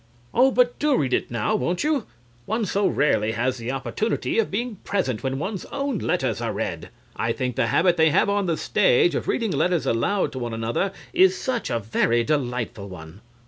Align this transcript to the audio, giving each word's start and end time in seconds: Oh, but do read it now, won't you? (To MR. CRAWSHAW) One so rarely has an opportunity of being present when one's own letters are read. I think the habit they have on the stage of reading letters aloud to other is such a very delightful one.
Oh, 0.33 0.49
but 0.49 0.79
do 0.79 0.97
read 0.97 1.13
it 1.13 1.29
now, 1.29 1.53
won't 1.53 1.83
you? 1.83 1.91
(To 1.91 1.97
MR. 1.97 2.01
CRAWSHAW) 2.01 2.15
One 2.47 2.65
so 2.65 2.87
rarely 2.87 3.31
has 3.33 3.59
an 3.61 3.69
opportunity 3.69 4.39
of 4.39 4.49
being 4.49 4.77
present 4.77 5.21
when 5.21 5.37
one's 5.37 5.65
own 5.65 5.99
letters 5.99 6.41
are 6.41 6.51
read. 6.51 6.89
I 7.15 7.31
think 7.31 7.55
the 7.55 7.67
habit 7.67 7.97
they 7.97 8.09
have 8.09 8.27
on 8.27 8.47
the 8.47 8.57
stage 8.57 9.13
of 9.13 9.27
reading 9.27 9.51
letters 9.51 9.85
aloud 9.85 10.31
to 10.31 10.43
other 10.43 10.91
is 11.13 11.37
such 11.37 11.69
a 11.69 11.77
very 11.77 12.23
delightful 12.23 12.89
one. 12.89 13.21